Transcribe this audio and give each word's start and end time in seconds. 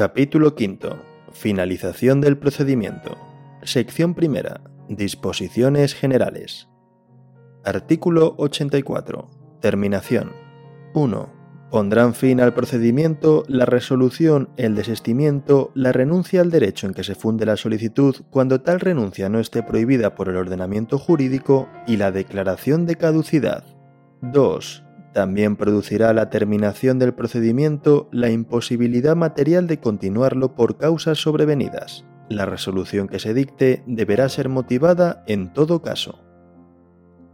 Capítulo 0.00 0.54
V. 0.58 0.96
Finalización 1.30 2.22
del 2.22 2.38
procedimiento. 2.38 3.18
Sección 3.62 4.14
primera. 4.14 4.62
Disposiciones 4.88 5.92
generales. 5.92 6.70
Artículo 7.66 8.34
84. 8.38 9.28
Terminación. 9.60 10.32
1 10.94 11.38
pondrán 11.70 12.14
fin 12.14 12.40
al 12.40 12.54
procedimiento 12.54 13.44
la 13.46 13.66
resolución, 13.66 14.48
el 14.56 14.74
desestimiento, 14.74 15.70
la 15.74 15.92
renuncia 15.92 16.40
al 16.40 16.50
derecho 16.50 16.86
en 16.86 16.94
que 16.94 17.04
se 17.04 17.14
funde 17.14 17.44
la 17.44 17.58
solicitud 17.58 18.16
cuando 18.30 18.62
tal 18.62 18.80
renuncia 18.80 19.28
no 19.28 19.38
esté 19.38 19.62
prohibida 19.62 20.14
por 20.14 20.30
el 20.30 20.36
ordenamiento 20.36 20.98
jurídico 20.98 21.68
y 21.86 21.98
la 21.98 22.10
declaración 22.10 22.86
de 22.86 22.96
caducidad. 22.96 23.64
2. 24.22 24.82
También 25.12 25.56
producirá 25.56 26.12
la 26.12 26.30
terminación 26.30 26.98
del 26.98 27.14
procedimiento 27.14 28.08
la 28.12 28.30
imposibilidad 28.30 29.16
material 29.16 29.66
de 29.66 29.80
continuarlo 29.80 30.54
por 30.54 30.78
causas 30.78 31.18
sobrevenidas. 31.18 32.04
La 32.28 32.46
resolución 32.46 33.08
que 33.08 33.18
se 33.18 33.34
dicte 33.34 33.82
deberá 33.86 34.28
ser 34.28 34.48
motivada 34.48 35.24
en 35.26 35.52
todo 35.52 35.82
caso. 35.82 36.20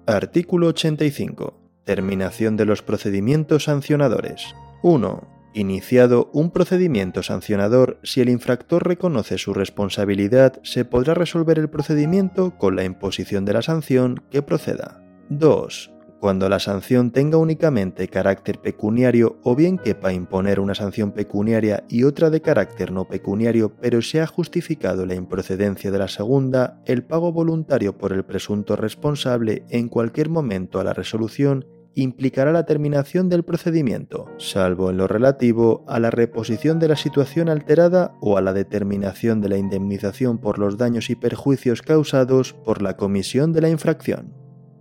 Artículo 0.06 0.68
85. 0.68 1.60
Terminación 1.84 2.56
de 2.56 2.64
los 2.64 2.82
procedimientos 2.82 3.64
sancionadores. 3.64 4.54
1. 4.82 5.36
Iniciado 5.52 6.30
un 6.32 6.50
procedimiento 6.50 7.22
sancionador, 7.22 7.98
si 8.02 8.20
el 8.22 8.30
infractor 8.30 8.86
reconoce 8.86 9.36
su 9.36 9.52
responsabilidad, 9.52 10.60
se 10.62 10.84
podrá 10.84 11.14
resolver 11.14 11.58
el 11.58 11.68
procedimiento 11.68 12.56
con 12.56 12.76
la 12.76 12.84
imposición 12.84 13.44
de 13.44 13.52
la 13.52 13.62
sanción 13.62 14.22
que 14.30 14.42
proceda. 14.42 15.02
2 15.28 15.95
cuando 16.20 16.48
la 16.48 16.58
sanción 16.58 17.10
tenga 17.10 17.36
únicamente 17.38 18.08
carácter 18.08 18.60
pecuniario 18.60 19.38
o 19.42 19.54
bien 19.54 19.78
quepa 19.78 20.12
imponer 20.12 20.60
una 20.60 20.74
sanción 20.74 21.12
pecuniaria 21.12 21.84
y 21.88 22.04
otra 22.04 22.30
de 22.30 22.40
carácter 22.40 22.92
no 22.92 23.06
pecuniario, 23.06 23.72
pero 23.80 24.02
se 24.02 24.20
ha 24.20 24.26
justificado 24.26 25.06
la 25.06 25.14
improcedencia 25.14 25.90
de 25.90 25.98
la 25.98 26.08
segunda, 26.08 26.80
el 26.86 27.04
pago 27.04 27.32
voluntario 27.32 27.96
por 27.96 28.12
el 28.12 28.24
presunto 28.24 28.76
responsable 28.76 29.64
en 29.70 29.88
cualquier 29.88 30.28
momento 30.28 30.80
a 30.80 30.84
la 30.84 30.94
resolución 30.94 31.66
implicará 31.96 32.52
la 32.52 32.66
terminación 32.66 33.30
del 33.30 33.42
procedimiento, 33.42 34.26
salvo 34.36 34.90
en 34.90 34.98
lo 34.98 35.08
relativo 35.08 35.82
a 35.88 35.98
la 35.98 36.10
reposición 36.10 36.78
de 36.78 36.88
la 36.88 36.96
situación 36.96 37.48
alterada 37.48 38.12
o 38.20 38.36
a 38.36 38.42
la 38.42 38.52
determinación 38.52 39.40
de 39.40 39.48
la 39.48 39.56
indemnización 39.56 40.38
por 40.38 40.58
los 40.58 40.76
daños 40.76 41.08
y 41.08 41.16
perjuicios 41.16 41.80
causados 41.80 42.52
por 42.52 42.82
la 42.82 42.96
comisión 42.96 43.54
de 43.54 43.62
la 43.62 43.70
infracción. 43.70 44.34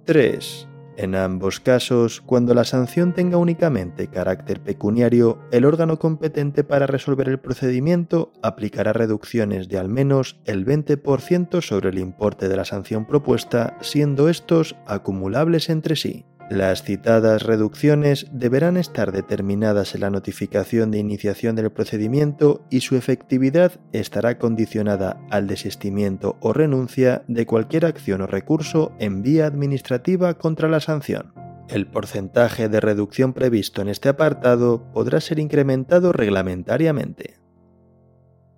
3. 0.04 0.68
En 0.98 1.14
ambos 1.14 1.60
casos, 1.60 2.22
cuando 2.22 2.54
la 2.54 2.64
sanción 2.64 3.14
tenga 3.14 3.38
únicamente 3.38 4.08
carácter 4.08 4.62
pecuniario, 4.62 5.40
el 5.52 5.66
órgano 5.66 6.00
competente 6.00 6.64
para 6.64 6.88
resolver 6.88 7.28
el 7.28 7.40
procedimiento 7.40 8.32
aplicará 8.42 8.94
reducciones 8.94 9.68
de 9.68 9.78
al 9.78 9.90
menos 9.90 10.40
el 10.46 10.66
20% 10.66 11.62
sobre 11.62 11.90
el 11.90 12.00
importe 12.00 12.48
de 12.48 12.56
la 12.56 12.64
sanción 12.64 13.06
propuesta, 13.06 13.78
siendo 13.82 14.30
estos 14.30 14.78
acumulables 14.88 15.70
entre 15.70 15.98
sí. 15.98 16.26
Las 16.50 16.84
citadas 16.84 17.42
reducciones 17.42 18.28
deberán 18.32 18.78
estar 18.78 19.12
determinadas 19.12 19.96
en 19.96 20.02
la 20.02 20.12
notificación 20.12 20.92
de 20.92 21.00
iniciación 21.00 21.56
del 21.56 21.72
procedimiento 21.72 22.64
y 22.70 22.82
su 22.82 22.96
efectividad 22.96 23.80
estará 23.94 24.38
condicionada 24.38 25.20
al 25.32 25.48
desistimiento 25.48 26.38
o 26.42 26.54
renuncia 26.54 27.24
de 27.28 27.48
cualquier 27.48 27.86
acción 27.88 28.22
o 28.22 28.28
recurso 28.28 28.92
en 29.00 29.24
vía 29.24 29.48
administrativa 29.48 30.36
contra 30.36 30.70
la 30.70 30.82
sanción. 30.82 31.34
El 31.68 31.88
porcentaje 31.88 32.70
de 32.70 32.80
reducción 32.80 33.34
previsto 33.34 33.82
en 33.82 33.90
este 33.90 34.10
apartado 34.10 34.92
podrá 34.94 35.22
ser 35.22 35.40
incrementado 35.40 36.12
reglamentariamente. 36.12 37.40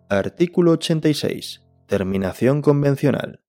Artículo 0.09 0.71
86. 0.71 1.63
Terminación 1.85 2.61
convencional. 2.61 3.39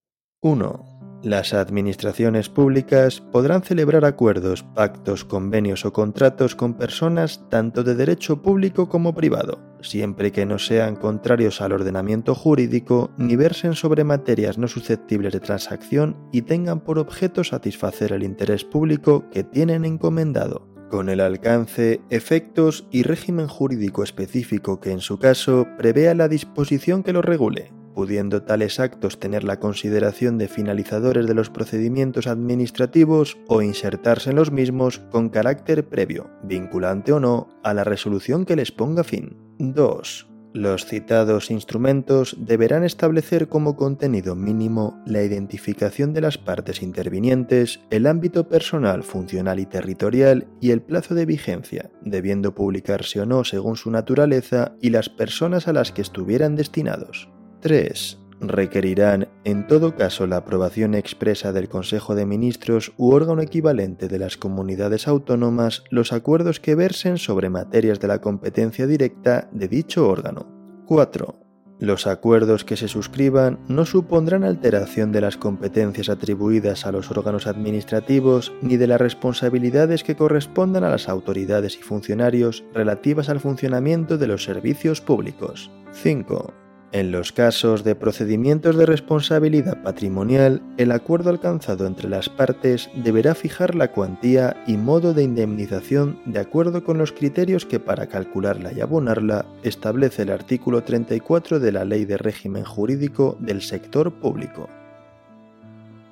1. 0.40 0.87
Las 1.22 1.52
administraciones 1.52 2.48
públicas 2.48 3.20
podrán 3.20 3.62
celebrar 3.62 4.04
acuerdos, 4.04 4.62
pactos, 4.62 5.24
convenios 5.24 5.84
o 5.84 5.92
contratos 5.92 6.54
con 6.54 6.74
personas 6.74 7.42
tanto 7.48 7.82
de 7.82 7.96
derecho 7.96 8.40
público 8.40 8.88
como 8.88 9.12
privado, 9.16 9.58
siempre 9.80 10.30
que 10.30 10.46
no 10.46 10.60
sean 10.60 10.94
contrarios 10.94 11.60
al 11.60 11.72
ordenamiento 11.72 12.36
jurídico 12.36 13.10
ni 13.16 13.34
versen 13.34 13.74
sobre 13.74 14.04
materias 14.04 14.58
no 14.58 14.68
susceptibles 14.68 15.32
de 15.32 15.40
transacción 15.40 16.16
y 16.30 16.42
tengan 16.42 16.78
por 16.78 17.00
objeto 17.00 17.42
satisfacer 17.42 18.12
el 18.12 18.22
interés 18.22 18.62
público 18.62 19.28
que 19.32 19.42
tienen 19.42 19.84
encomendado, 19.84 20.68
con 20.88 21.08
el 21.08 21.18
alcance, 21.18 22.00
efectos 22.10 22.86
y 22.92 23.02
régimen 23.02 23.48
jurídico 23.48 24.04
específico 24.04 24.78
que 24.78 24.92
en 24.92 25.00
su 25.00 25.18
caso 25.18 25.66
prevea 25.78 26.14
la 26.14 26.28
disposición 26.28 27.02
que 27.02 27.12
lo 27.12 27.22
regule 27.22 27.72
pudiendo 27.98 28.44
tales 28.44 28.78
actos 28.78 29.18
tener 29.18 29.42
la 29.42 29.58
consideración 29.58 30.38
de 30.38 30.46
finalizadores 30.46 31.26
de 31.26 31.34
los 31.34 31.50
procedimientos 31.50 32.28
administrativos 32.28 33.36
o 33.48 33.60
insertarse 33.60 34.30
en 34.30 34.36
los 34.36 34.52
mismos 34.52 35.00
con 35.10 35.30
carácter 35.30 35.84
previo, 35.88 36.30
vinculante 36.44 37.10
o 37.10 37.18
no, 37.18 37.48
a 37.64 37.74
la 37.74 37.82
resolución 37.82 38.44
que 38.44 38.54
les 38.54 38.70
ponga 38.70 39.02
fin. 39.02 39.36
2. 39.58 40.28
Los 40.54 40.86
citados 40.86 41.50
instrumentos 41.50 42.36
deberán 42.38 42.84
establecer 42.84 43.48
como 43.48 43.74
contenido 43.74 44.36
mínimo 44.36 45.02
la 45.04 45.24
identificación 45.24 46.14
de 46.14 46.20
las 46.20 46.38
partes 46.38 46.82
intervinientes, 46.82 47.80
el 47.90 48.06
ámbito 48.06 48.48
personal, 48.48 49.02
funcional 49.02 49.58
y 49.58 49.66
territorial 49.66 50.46
y 50.60 50.70
el 50.70 50.82
plazo 50.82 51.16
de 51.16 51.26
vigencia, 51.26 51.90
debiendo 52.02 52.54
publicarse 52.54 53.20
o 53.20 53.26
no 53.26 53.42
según 53.42 53.74
su 53.74 53.90
naturaleza 53.90 54.76
y 54.80 54.90
las 54.90 55.08
personas 55.08 55.66
a 55.66 55.72
las 55.72 55.90
que 55.90 56.02
estuvieran 56.02 56.54
destinados. 56.54 57.28
3. 57.60 58.18
Requerirán, 58.40 59.28
en 59.44 59.66
todo 59.66 59.96
caso, 59.96 60.26
la 60.28 60.36
aprobación 60.36 60.94
expresa 60.94 61.52
del 61.52 61.68
Consejo 61.68 62.14
de 62.14 62.24
Ministros 62.24 62.92
u 62.96 63.10
órgano 63.10 63.42
equivalente 63.42 64.06
de 64.06 64.18
las 64.18 64.36
comunidades 64.36 65.08
autónomas 65.08 65.82
los 65.90 66.12
acuerdos 66.12 66.60
que 66.60 66.76
versen 66.76 67.18
sobre 67.18 67.50
materias 67.50 67.98
de 67.98 68.08
la 68.08 68.20
competencia 68.20 68.86
directa 68.86 69.48
de 69.50 69.66
dicho 69.66 70.08
órgano. 70.08 70.46
4. 70.86 71.48
Los 71.80 72.08
acuerdos 72.08 72.64
que 72.64 72.76
se 72.76 72.88
suscriban 72.88 73.60
no 73.68 73.84
supondrán 73.84 74.42
alteración 74.42 75.12
de 75.12 75.20
las 75.20 75.36
competencias 75.36 76.08
atribuidas 76.08 76.86
a 76.86 76.92
los 76.92 77.10
órganos 77.10 77.46
administrativos 77.46 78.52
ni 78.62 78.76
de 78.76 78.88
las 78.88 79.00
responsabilidades 79.00 80.02
que 80.02 80.16
correspondan 80.16 80.82
a 80.82 80.90
las 80.90 81.08
autoridades 81.08 81.76
y 81.76 81.82
funcionarios 81.82 82.64
relativas 82.74 83.28
al 83.28 83.38
funcionamiento 83.38 84.18
de 84.18 84.26
los 84.26 84.42
servicios 84.42 85.00
públicos. 85.00 85.70
5. 85.92 86.52
En 86.90 87.12
los 87.12 87.32
casos 87.32 87.84
de 87.84 87.94
procedimientos 87.94 88.74
de 88.76 88.86
responsabilidad 88.86 89.82
patrimonial, 89.82 90.62
el 90.78 90.90
acuerdo 90.90 91.28
alcanzado 91.28 91.86
entre 91.86 92.08
las 92.08 92.30
partes 92.30 92.88
deberá 92.94 93.34
fijar 93.34 93.74
la 93.74 93.92
cuantía 93.92 94.56
y 94.66 94.78
modo 94.78 95.12
de 95.12 95.22
indemnización 95.22 96.18
de 96.24 96.40
acuerdo 96.40 96.84
con 96.84 96.96
los 96.96 97.12
criterios 97.12 97.66
que 97.66 97.78
para 97.78 98.06
calcularla 98.06 98.72
y 98.72 98.80
abonarla 98.80 99.44
establece 99.62 100.22
el 100.22 100.30
artículo 100.30 100.82
34 100.82 101.60
de 101.60 101.72
la 101.72 101.84
Ley 101.84 102.06
de 102.06 102.16
Régimen 102.16 102.64
Jurídico 102.64 103.36
del 103.38 103.60
Sector 103.60 104.14
Público. 104.14 104.70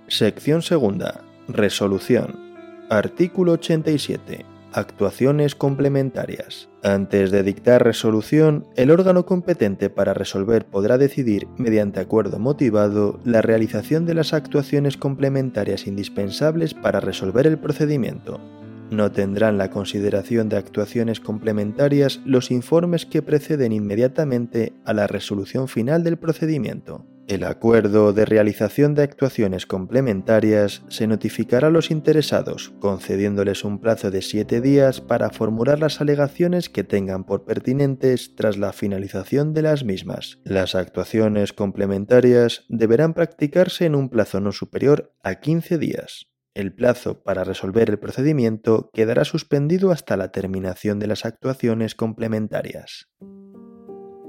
Sección 0.09 0.61
segunda. 0.61 1.23
Resolución. 1.49 2.39
Artículo 2.91 3.53
87 3.53 4.56
actuaciones 4.77 5.55
complementarias. 5.55 6.69
Antes 6.83 7.31
de 7.31 7.43
dictar 7.43 7.83
resolución, 7.83 8.67
el 8.77 8.91
órgano 8.91 9.25
competente 9.25 9.91
para 9.91 10.15
resolver 10.15 10.67
podrá 10.67 10.99
decidir, 10.99 11.49
mediante 11.57 12.01
acuerdo 12.01 12.39
motivado, 12.39 13.19
la 13.25 13.43
realización 13.43 14.05
de 14.07 14.15
las 14.15 14.35
actuaciones 14.35 14.97
complementarias 14.97 15.87
indispensables 15.87 16.75
para 16.75 17.01
resolver 17.01 17.47
el 17.47 17.59
procedimiento. 17.59 18.39
No 18.91 19.11
tendrán 19.11 19.59
la 19.59 19.71
consideración 19.71 20.49
de 20.49 20.59
actuaciones 20.59 21.19
complementarias 21.21 22.21
los 22.25 22.51
informes 22.51 23.05
que 23.07 23.23
preceden 23.23 23.73
inmediatamente 23.73 24.75
a 24.85 24.93
la 24.93 25.07
resolución 25.07 25.67
final 25.67 26.05
del 26.05 26.19
procedimiento. 26.19 27.05
El 27.29 27.43
acuerdo 27.43 28.13
de 28.13 28.25
realización 28.25 28.95
de 28.95 29.03
actuaciones 29.03 29.67
complementarias 29.67 30.85
se 30.89 31.09
notificará 31.09 31.67
a 31.67 31.71
los 31.73 31.91
interesados, 31.91 32.73
concediéndoles 32.79 33.65
un 33.65 33.81
plazo 33.81 34.13
de 34.13 34.23
siete 34.23 34.61
días 34.61 35.01
para 35.01 35.31
formular 35.31 35.81
las 35.81 36.01
alegaciones 36.01 36.71
que 36.71 36.85
tengan 36.85 37.25
por 37.25 37.45
pertinentes 37.45 38.37
tras 38.37 38.59
la 38.59 38.73
finalización 38.73 39.55
de 39.55 39.63
las 39.63 39.83
mismas. 39.83 40.39
Las 40.45 40.77
actuaciones 40.77 41.53
complementarias 41.53 42.65
deberán 42.69 43.13
practicarse 43.13 43.87
en 43.87 43.97
un 43.97 44.09
plazo 44.09 44.39
no 44.39 44.53
superior 44.53 45.13
a 45.25 45.41
15 45.41 45.79
días. 45.79 46.29
El 46.55 46.75
plazo 46.75 47.25
para 47.25 47.43
resolver 47.43 47.91
el 47.91 47.99
procedimiento 47.99 48.89
quedará 48.93 49.25
suspendido 49.25 49.91
hasta 49.91 50.17
la 50.17 50.31
terminación 50.31 51.01
de 51.01 51.09
las 51.09 51.25
actuaciones 51.25 51.97
complementarias. 51.97 53.09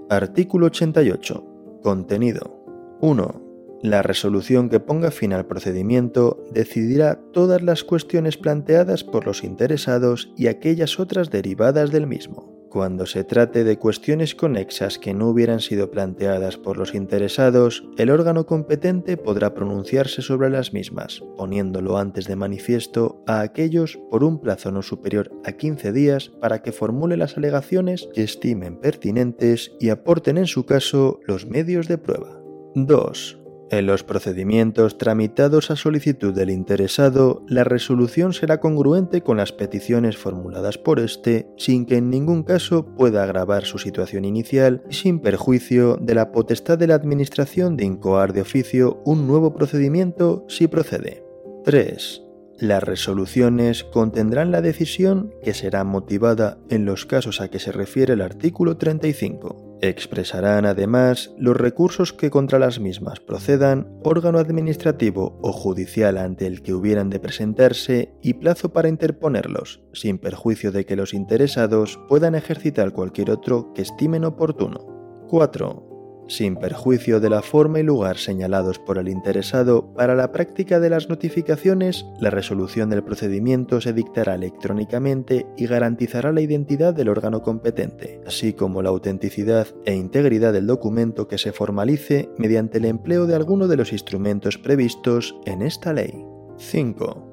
Artículo 0.09 0.65
88. 0.65 1.79
Contenido. 1.83 2.56
1. 3.01 3.47
La 3.83 4.01
resolución 4.01 4.69
que 4.69 4.79
ponga 4.79 5.11
fin 5.11 5.33
al 5.33 5.45
procedimiento 5.45 6.44
decidirá 6.51 7.19
todas 7.31 7.61
las 7.61 7.83
cuestiones 7.83 8.38
planteadas 8.38 9.03
por 9.03 9.25
los 9.27 9.44
interesados 9.44 10.33
y 10.35 10.47
aquellas 10.47 10.99
otras 10.99 11.29
derivadas 11.29 11.91
del 11.91 12.07
mismo. 12.07 12.57
Cuando 12.69 13.05
se 13.05 13.23
trate 13.23 13.63
de 13.63 13.77
cuestiones 13.77 14.35
conexas 14.35 14.99
que 14.99 15.13
no 15.13 15.29
hubieran 15.29 15.61
sido 15.61 15.89
planteadas 15.89 16.57
por 16.57 16.77
los 16.77 16.94
interesados, 16.95 17.88
el 17.97 18.09
órgano 18.09 18.45
competente 18.45 19.15
podrá 19.15 19.53
pronunciarse 19.53 20.21
sobre 20.21 20.50
las 20.50 20.73
mismas, 20.73 21.23
poniéndolo 21.38 21.97
antes 21.97 22.27
de 22.27 22.35
manifiesto 22.35 23.23
a 23.25 23.41
aquellos 23.41 23.97
por 24.11 24.23
un 24.23 24.39
plazo 24.39 24.71
no 24.71 24.81
superior 24.81 25.31
a 25.45 25.53
15 25.53 25.93
días 25.93 26.29
para 26.41 26.61
que 26.61 26.71
formule 26.71 27.15
las 27.15 27.38
alegaciones 27.38 28.09
que 28.13 28.23
estimen 28.23 28.77
pertinentes 28.79 29.71
y 29.79 29.89
aporten 29.89 30.38
en 30.38 30.47
su 30.47 30.65
caso 30.65 31.19
los 31.25 31.45
medios 31.47 31.88
de 31.88 31.97
prueba. 31.97 32.37
2. 32.85 33.39
En 33.69 33.85
los 33.85 34.03
procedimientos 34.03 34.97
tramitados 34.97 35.71
a 35.71 35.75
solicitud 35.75 36.33
del 36.33 36.51
interesado, 36.51 37.44
la 37.47 37.63
resolución 37.63 38.31
será 38.31 38.59
congruente 38.59 39.21
con 39.24 39.38
las 39.38 39.51
peticiones 39.51 40.15
formuladas 40.15 40.77
por 40.77 41.00
éste, 41.00 41.50
sin 41.57 41.85
que 41.85 41.97
en 41.97 42.09
ningún 42.09 42.44
caso 42.44 42.85
pueda 42.95 43.24
agravar 43.24 43.65
su 43.65 43.77
situación 43.77 44.24
inicial 44.25 44.83
y 44.89 44.94
sin 44.94 45.19
perjuicio 45.19 45.97
de 46.00 46.15
la 46.15 46.31
potestad 46.31 46.77
de 46.77 46.88
la 46.88 46.95
Administración 46.95 47.75
de 47.75 47.85
incoar 47.85 48.31
de 48.31 48.41
oficio 48.41 49.01
un 49.06 49.27
nuevo 49.27 49.53
procedimiento 49.53 50.45
si 50.47 50.68
procede. 50.68 51.25
3. 51.65 52.21
Las 52.59 52.83
resoluciones 52.83 53.83
contendrán 53.83 54.51
la 54.51 54.62
decisión 54.62 55.33
que 55.44 55.53
será 55.53 55.83
motivada 55.83 56.57
en 56.69 56.85
los 56.85 57.06
casos 57.06 57.41
a 57.41 57.50
que 57.50 57.59
se 57.59 57.71
refiere 57.71 58.13
el 58.13 58.21
artículo 58.21 58.77
35. 58.77 59.66
Expresarán 59.81 60.65
además 60.65 61.33
los 61.38 61.56
recursos 61.56 62.12
que 62.12 62.31
contra 62.31 62.57
las 62.57 62.79
mismas 62.79 63.19
procedan, 63.19 64.00
órgano 64.03 64.39
administrativo 64.39 65.39
o 65.44 65.51
judicial 65.51 66.18
ante 66.18 66.47
el 66.47 66.63
que 66.63 66.74
hubieran 66.74 67.09
de 67.09 67.19
presentarse 67.19 68.13
y 68.24 68.33
plazo 68.33 68.74
para 68.74 68.89
interponerlos, 68.89 69.81
sin 69.94 70.18
perjuicio 70.18 70.71
de 70.71 70.85
que 70.85 70.95
los 70.95 71.13
interesados 71.13 72.00
puedan 72.09 72.33
ejercitar 72.33 72.91
cualquier 72.91 73.29
otro 73.29 73.71
que 73.74 73.83
estimen 73.83 74.25
oportuno. 74.25 75.25
4 75.29 75.87
sin 76.27 76.56
perjuicio 76.56 77.19
de 77.19 77.29
la 77.29 77.41
forma 77.41 77.79
y 77.79 77.83
lugar 77.83 78.18
señalados 78.18 78.79
por 78.79 78.97
el 78.97 79.09
interesado, 79.09 79.94
para 79.94 80.15
la 80.15 80.31
práctica 80.31 80.79
de 80.79 80.89
las 80.89 81.09
notificaciones, 81.09 82.06
la 82.19 82.29
resolución 82.29 82.89
del 82.89 83.03
procedimiento 83.03 83.81
se 83.81 83.94
dictará 83.94 84.35
electrónicamente 84.35 85.45
y 85.57 85.68
garantizará 85.68 86.31
la 86.31 86.41
identidad 86.41 86.94
del 86.94 87.09
órgano 87.09 87.41
competente, 87.41 88.21
así 88.25 88.53
como 88.53 88.81
la 88.81 88.89
autenticidad 88.89 89.68
e 89.85 89.95
integridad 89.95 90.53
del 90.53 90.68
documento 90.68 91.27
que 91.27 91.38
se 91.38 91.51
formalice 91.51 92.29
mediante 92.38 92.77
el 92.77 92.85
empleo 92.85 93.25
de 93.25 93.35
alguno 93.35 93.68
de 93.68 93.77
los 93.77 93.91
instrumentos 93.91 94.57
previstos 94.57 95.35
en 95.45 95.62
esta 95.62 95.94
ley. 95.94 96.25
5. 96.57 97.26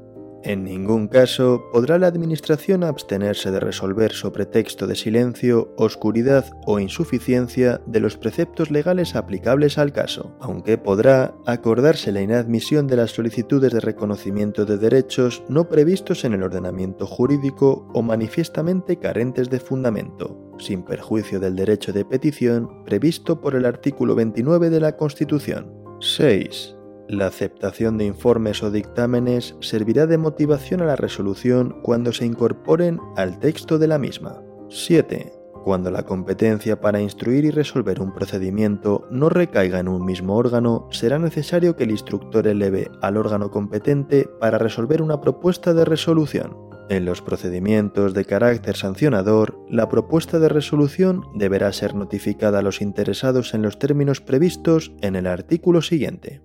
En 0.44 0.62
ningún 0.62 1.08
caso 1.08 1.70
podrá 1.72 1.98
la 1.98 2.06
Administración 2.06 2.84
abstenerse 2.84 3.50
de 3.50 3.60
resolver 3.60 4.12
sobre 4.12 4.44
texto 4.44 4.86
de 4.86 4.94
silencio, 4.94 5.72
oscuridad 5.78 6.44
o 6.66 6.78
insuficiencia 6.78 7.80
de 7.86 8.00
los 8.00 8.18
preceptos 8.18 8.70
legales 8.70 9.16
aplicables 9.16 9.78
al 9.78 9.92
caso, 9.92 10.36
aunque 10.40 10.76
podrá 10.76 11.34
acordarse 11.46 12.12
la 12.12 12.20
inadmisión 12.20 12.86
de 12.86 12.96
las 12.96 13.12
solicitudes 13.12 13.72
de 13.72 13.80
reconocimiento 13.80 14.66
de 14.66 14.76
derechos 14.76 15.42
no 15.48 15.70
previstos 15.70 16.26
en 16.26 16.34
el 16.34 16.42
ordenamiento 16.42 17.06
jurídico 17.06 17.88
o 17.94 18.02
manifiestamente 18.02 18.98
carentes 18.98 19.48
de 19.48 19.60
fundamento, 19.60 20.52
sin 20.58 20.82
perjuicio 20.82 21.40
del 21.40 21.56
derecho 21.56 21.94
de 21.94 22.04
petición 22.04 22.84
previsto 22.84 23.40
por 23.40 23.54
el 23.54 23.64
artículo 23.64 24.14
29 24.14 24.68
de 24.68 24.80
la 24.80 24.94
Constitución. 24.98 25.72
6. 26.00 26.76
La 27.08 27.26
aceptación 27.26 27.98
de 27.98 28.06
informes 28.06 28.62
o 28.62 28.70
dictámenes 28.70 29.56
servirá 29.60 30.06
de 30.06 30.16
motivación 30.16 30.80
a 30.80 30.86
la 30.86 30.96
resolución 30.96 31.80
cuando 31.82 32.12
se 32.12 32.24
incorporen 32.24 32.98
al 33.16 33.38
texto 33.38 33.78
de 33.78 33.88
la 33.88 33.98
misma. 33.98 34.40
7. 34.70 35.32
Cuando 35.64 35.90
la 35.90 36.04
competencia 36.04 36.80
para 36.80 37.00
instruir 37.00 37.44
y 37.44 37.50
resolver 37.50 38.00
un 38.00 38.12
procedimiento 38.12 39.06
no 39.10 39.28
recaiga 39.28 39.80
en 39.80 39.88
un 39.88 40.04
mismo 40.04 40.36
órgano, 40.36 40.88
será 40.90 41.18
necesario 41.18 41.76
que 41.76 41.84
el 41.84 41.90
instructor 41.90 42.46
eleve 42.46 42.90
al 43.02 43.18
órgano 43.18 43.50
competente 43.50 44.28
para 44.40 44.58
resolver 44.58 45.02
una 45.02 45.20
propuesta 45.20 45.74
de 45.74 45.84
resolución. 45.84 46.56
En 46.90 47.04
los 47.06 47.22
procedimientos 47.22 48.12
de 48.12 48.24
carácter 48.24 48.76
sancionador, 48.76 49.58
la 49.70 49.88
propuesta 49.88 50.38
de 50.38 50.50
resolución 50.50 51.22
deberá 51.34 51.72
ser 51.72 51.94
notificada 51.94 52.58
a 52.58 52.62
los 52.62 52.82
interesados 52.82 53.54
en 53.54 53.62
los 53.62 53.78
términos 53.78 54.20
previstos 54.20 54.92
en 55.00 55.16
el 55.16 55.26
artículo 55.26 55.80
siguiente. 55.80 56.42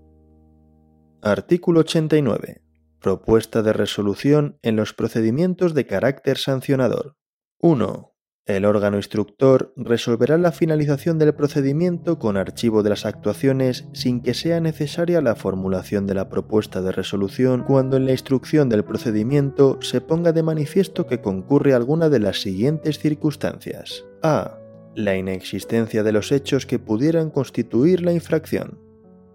Artículo 1.21 1.81
89. 1.81 2.61
Propuesta 3.01 3.61
de 3.61 3.73
resolución 3.73 4.57
en 4.61 4.77
los 4.77 4.93
procedimientos 4.93 5.73
de 5.73 5.85
carácter 5.85 6.37
sancionador. 6.37 7.17
1. 7.59 8.15
El 8.45 8.63
órgano 8.63 8.95
instructor 8.95 9.73
resolverá 9.75 10.37
la 10.37 10.53
finalización 10.53 11.19
del 11.19 11.35
procedimiento 11.35 12.19
con 12.19 12.37
archivo 12.37 12.83
de 12.83 12.91
las 12.91 13.05
actuaciones 13.05 13.85
sin 13.91 14.21
que 14.21 14.33
sea 14.33 14.61
necesaria 14.61 15.19
la 15.19 15.35
formulación 15.35 16.07
de 16.07 16.13
la 16.13 16.29
propuesta 16.29 16.81
de 16.81 16.93
resolución 16.93 17.65
cuando 17.65 17.97
en 17.97 18.05
la 18.05 18.13
instrucción 18.13 18.69
del 18.69 18.85
procedimiento 18.85 19.77
se 19.81 19.99
ponga 19.99 20.31
de 20.31 20.43
manifiesto 20.43 21.05
que 21.05 21.19
concurre 21.19 21.73
alguna 21.73 22.07
de 22.07 22.19
las 22.19 22.41
siguientes 22.41 22.97
circunstancias. 22.97 24.05
A. 24.23 24.57
La 24.95 25.17
inexistencia 25.17 26.01
de 26.01 26.13
los 26.13 26.31
hechos 26.31 26.65
que 26.65 26.79
pudieran 26.79 27.29
constituir 27.29 28.03
la 28.03 28.13
infracción. 28.13 28.79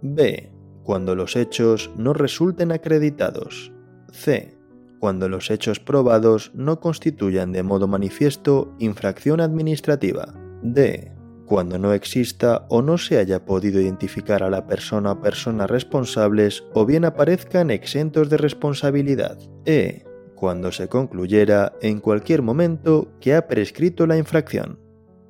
B 0.00 0.53
cuando 0.84 1.14
los 1.14 1.34
hechos 1.34 1.90
no 1.96 2.12
resulten 2.12 2.70
acreditados. 2.70 3.72
C. 4.12 4.56
Cuando 5.00 5.28
los 5.28 5.50
hechos 5.50 5.80
probados 5.80 6.52
no 6.54 6.80
constituyan 6.80 7.52
de 7.52 7.62
modo 7.62 7.88
manifiesto 7.88 8.74
infracción 8.78 9.40
administrativa. 9.40 10.32
D. 10.62 11.10
Cuando 11.46 11.78
no 11.78 11.92
exista 11.92 12.66
o 12.70 12.80
no 12.80 12.96
se 12.96 13.18
haya 13.18 13.44
podido 13.44 13.80
identificar 13.80 14.42
a 14.42 14.50
la 14.50 14.66
persona 14.66 15.12
o 15.12 15.20
personas 15.20 15.68
responsables 15.70 16.64
o 16.72 16.86
bien 16.86 17.04
aparezcan 17.04 17.70
exentos 17.70 18.30
de 18.30 18.38
responsabilidad. 18.38 19.38
E. 19.66 20.04
Cuando 20.36 20.72
se 20.72 20.88
concluyera 20.88 21.74
en 21.82 22.00
cualquier 22.00 22.42
momento 22.42 23.08
que 23.20 23.34
ha 23.34 23.46
prescrito 23.46 24.06
la 24.06 24.16
infracción. 24.16 24.78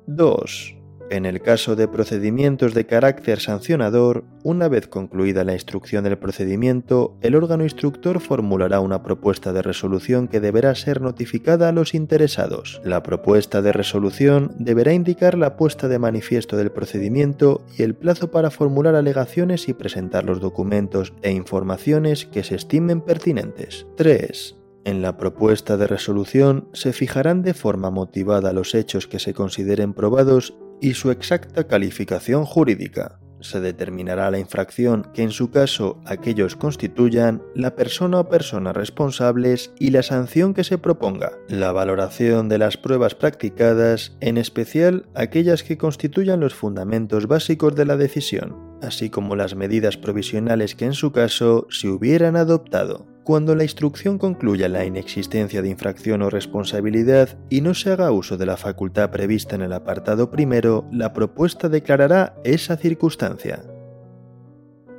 2. 0.07 0.74
En 1.11 1.27
el 1.27 1.41
caso 1.41 1.75
de 1.75 1.87
procedimientos 1.87 2.73
de 2.73 2.87
carácter 2.87 3.39
sancionador, 3.39 4.23
una 4.43 4.67
vez 4.67 4.87
concluida 4.87 5.43
la 5.43 5.53
instrucción 5.53 6.03
del 6.03 6.17
procedimiento, 6.17 7.15
el 7.21 7.35
órgano 7.35 7.63
instructor 7.63 8.19
formulará 8.19 8.79
una 8.79 9.03
propuesta 9.03 9.53
de 9.53 9.61
resolución 9.61 10.27
que 10.27 10.39
deberá 10.39 10.73
ser 10.73 11.01
notificada 11.01 11.69
a 11.69 11.71
los 11.71 11.93
interesados. 11.93 12.81
La 12.83 13.03
propuesta 13.03 13.61
de 13.61 13.71
resolución 13.71 14.55
deberá 14.57 14.93
indicar 14.93 15.37
la 15.37 15.57
puesta 15.57 15.87
de 15.87 15.99
manifiesto 15.99 16.57
del 16.57 16.71
procedimiento 16.71 17.61
y 17.77 17.83
el 17.83 17.93
plazo 17.93 18.31
para 18.31 18.49
formular 18.49 18.95
alegaciones 18.95 19.69
y 19.69 19.73
presentar 19.73 20.23
los 20.23 20.39
documentos 20.39 21.13
e 21.21 21.31
informaciones 21.31 22.25
que 22.25 22.43
se 22.43 22.55
estimen 22.55 23.01
pertinentes. 23.01 23.85
3. 23.95 24.55
En 24.85 25.01
la 25.01 25.17
propuesta 25.17 25.77
de 25.77 25.87
resolución 25.87 26.67
se 26.73 26.93
fijarán 26.93 27.41
de 27.41 27.55
forma 27.55 27.89
motivada 27.89 28.53
los 28.53 28.75
hechos 28.75 29.07
que 29.07 29.17
se 29.17 29.33
consideren 29.33 29.93
probados 29.93 30.55
y 30.81 30.93
su 30.93 31.11
exacta 31.11 31.67
calificación 31.67 32.45
jurídica. 32.45 33.19
Se 33.41 33.59
determinará 33.59 34.31
la 34.31 34.39
infracción 34.39 35.07
que 35.13 35.21
en 35.21 35.29
su 35.29 35.51
caso 35.51 36.01
aquellos 36.05 36.55
constituyan, 36.55 37.43
la 37.53 37.75
persona 37.75 38.21
o 38.21 38.29
personas 38.29 38.75
responsables 38.75 39.71
y 39.77 39.91
la 39.91 40.01
sanción 40.01 40.53
que 40.53 40.63
se 40.63 40.79
proponga. 40.79 41.33
La 41.47 41.71
valoración 41.71 42.49
de 42.49 42.57
las 42.57 42.77
pruebas 42.77 43.13
practicadas, 43.13 44.17
en 44.19 44.37
especial 44.37 45.05
aquellas 45.13 45.61
que 45.61 45.77
constituyan 45.77 46.39
los 46.39 46.55
fundamentos 46.55 47.27
básicos 47.27 47.75
de 47.75 47.85
la 47.85 47.97
decisión, 47.97 48.55
así 48.81 49.11
como 49.11 49.35
las 49.35 49.55
medidas 49.55 49.97
provisionales 49.97 50.73
que 50.73 50.85
en 50.85 50.93
su 50.93 51.11
caso 51.11 51.67
se 51.69 51.89
hubieran 51.89 52.35
adoptado. 52.35 53.14
Cuando 53.25 53.55
la 53.55 53.63
instrucción 53.63 54.19
concluya 54.19 54.69
la 54.69 54.85
inexistencia 54.85 55.63
de 55.63 55.69
infracción 55.69 56.21
o 56.21 56.29
responsabilidad 56.29 57.39
y 57.49 57.61
no 57.61 57.73
se 57.73 57.89
haga 57.89 58.11
uso 58.11 58.37
de 58.37 58.45
la 58.45 58.55
facultad 58.55 59.09
prevista 59.09 59.55
en 59.55 59.63
el 59.63 59.73
apartado 59.73 60.29
primero, 60.29 60.87
la 60.91 61.11
propuesta 61.11 61.67
declarará 61.67 62.35
esa 62.43 62.77
circunstancia. 62.77 63.63